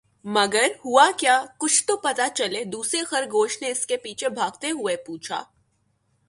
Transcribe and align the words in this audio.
مگر 0.25 0.67
ہوا 0.85 1.09
کیا؟ 1.17 1.45
کچھ 1.57 1.83
تو 1.87 1.97
پتا 1.97 2.27
چلے!“دوسرے 2.35 3.03
خرگوش 3.03 3.61
نے 3.61 3.69
اس 3.69 3.85
کے 3.85 3.97
پیچھے 3.97 4.29
بھاگتے 4.29 4.71
ہوئے 4.71 4.95
پوچھا۔ 4.95 5.43